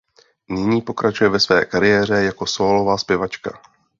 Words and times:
Nyní 0.49 0.81
pokračuje 0.81 1.29
ve 1.29 1.39
své 1.39 1.65
kariéře 1.65 2.13
jako 2.23 2.45
sólová 2.45 2.97
zpěvačka. 2.97 3.61